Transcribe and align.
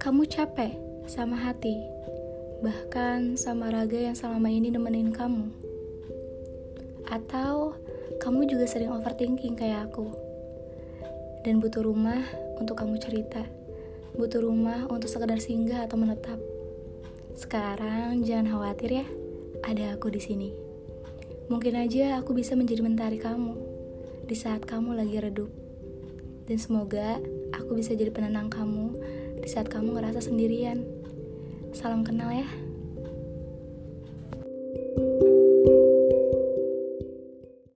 kamu 0.00 0.24
capek 0.24 0.80
sama 1.04 1.36
hati, 1.36 1.76
bahkan 2.64 3.36
sama 3.36 3.68
raga 3.68 4.00
yang 4.00 4.16
selama 4.16 4.48
ini 4.48 4.72
nemenin 4.72 5.12
kamu. 5.12 5.52
Atau 7.04 7.76
kamu 8.16 8.48
juga 8.48 8.64
sering 8.64 8.88
overthinking 8.96 9.60
kayak 9.60 9.92
aku. 9.92 10.08
Dan 11.44 11.60
butuh 11.60 11.84
rumah 11.84 12.16
untuk 12.56 12.80
kamu 12.80 12.96
cerita. 12.96 13.44
Butuh 14.16 14.40
rumah 14.40 14.88
untuk 14.88 15.12
sekedar 15.12 15.36
singgah 15.36 15.84
atau 15.84 16.00
menetap. 16.00 16.40
Sekarang 17.36 18.24
jangan 18.24 18.56
khawatir 18.56 19.04
ya, 19.04 19.06
ada 19.68 20.00
aku 20.00 20.08
di 20.08 20.20
sini. 20.24 20.48
Mungkin 21.52 21.76
aja 21.76 22.24
aku 22.24 22.32
bisa 22.32 22.56
menjadi 22.56 22.80
mentari 22.80 23.20
kamu 23.20 23.52
di 24.24 24.32
saat 24.32 24.64
kamu 24.64 24.96
lagi 24.96 25.20
redup. 25.20 25.52
Dan 26.48 26.56
semoga 26.56 27.20
aku 27.52 27.76
bisa 27.76 27.92
jadi 27.92 28.08
penenang 28.08 28.48
kamu 28.48 29.19
di 29.40 29.48
saat 29.48 29.72
kamu 29.72 29.96
ngerasa 29.96 30.20
sendirian. 30.20 30.84
Salam 31.72 32.04
kenal 32.04 32.28
ya. 32.32 32.69